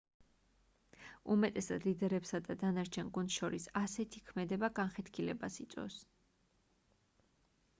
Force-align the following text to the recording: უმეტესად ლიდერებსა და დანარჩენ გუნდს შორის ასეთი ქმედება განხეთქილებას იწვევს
უმეტესად 1.33 1.83
ლიდერებსა 1.87 2.39
და 2.47 2.55
დანარჩენ 2.63 3.11
გუნდს 3.17 3.37
შორის 3.41 3.67
ასეთი 3.83 4.23
ქმედება 4.31 4.71
განხეთქილებას 4.81 5.59
იწვევს 5.67 5.99